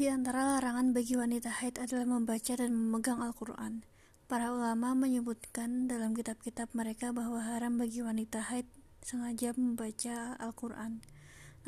[0.00, 3.84] Di antara larangan bagi wanita haid adalah membaca dan memegang Al-Quran.
[4.32, 8.64] Para ulama menyebutkan dalam kitab-kitab mereka bahwa haram bagi wanita haid
[9.04, 11.04] sengaja membaca Al-Quran.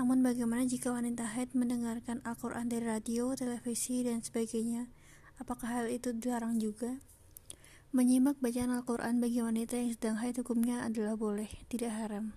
[0.00, 4.88] Namun bagaimana jika wanita haid mendengarkan Al-Quran dari radio, televisi, dan sebagainya?
[5.36, 7.04] Apakah hal itu dilarang juga?
[7.92, 12.32] Menyimak bacaan Al-Quran bagi wanita yang sedang haid hukumnya adalah boleh, tidak haram.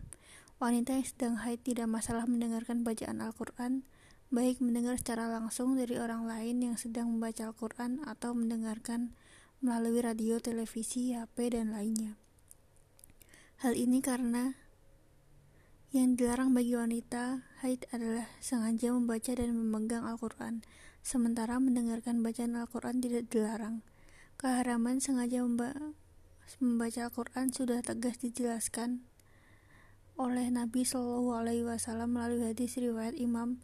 [0.59, 3.87] Wanita yang sedang haid tidak masalah mendengarkan bacaan Al-Quran,
[4.33, 9.13] baik mendengar secara langsung dari orang lain yang sedang membaca Al-Quran atau mendengarkan
[9.61, 12.17] melalui radio, televisi, HP, dan lainnya.
[13.61, 14.57] Hal ini karena
[15.95, 20.59] yang dilarang bagi wanita haid adalah sengaja membaca dan memegang Al-Quran,
[20.99, 23.79] sementara mendengarkan bacaan Al-Quran tidak dilarang.
[24.35, 25.39] Keharaman sengaja
[26.59, 29.07] membaca Al-Quran sudah tegas dijelaskan
[30.19, 33.63] oleh Nabi Shallallahu Alaihi Wasallam melalui hadis riwayat Imam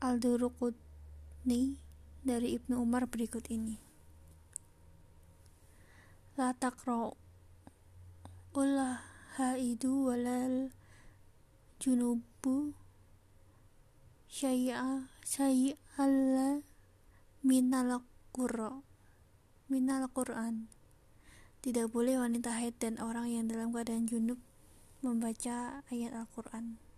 [0.00, 1.76] Al-Duruqutni
[2.24, 3.76] dari Ibnu Umar berikut ini.
[6.40, 7.14] La taqra'ul
[9.36, 10.72] haidu walal
[11.76, 12.72] junubu
[14.32, 16.64] syai'a syai'alla
[17.44, 18.00] minal
[18.32, 18.80] qurra
[19.68, 20.72] minal Quran.
[21.60, 24.40] Tidak boleh wanita haid dan orang yang dalam keadaan junub
[25.04, 26.89] membaca ayat Al-Quran.